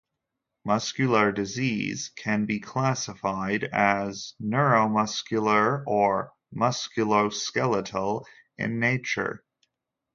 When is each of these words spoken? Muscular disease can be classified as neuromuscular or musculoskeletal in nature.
Muscular 0.65 1.31
disease 1.31 2.09
can 2.15 2.47
be 2.47 2.59
classified 2.59 3.65
as 3.65 4.33
neuromuscular 4.43 5.83
or 5.85 6.33
musculoskeletal 6.51 8.25
in 8.57 8.79
nature. 8.79 9.43